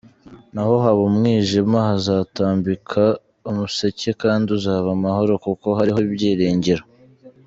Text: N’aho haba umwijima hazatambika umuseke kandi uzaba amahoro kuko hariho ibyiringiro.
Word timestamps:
N’aho 0.53 0.75
haba 0.83 1.01
umwijima 1.09 1.77
hazatambika 1.89 3.03
umuseke 3.49 4.09
kandi 4.21 4.47
uzaba 4.57 4.87
amahoro 4.97 5.33
kuko 5.45 5.67
hariho 5.77 5.99
ibyiringiro. 6.07 6.83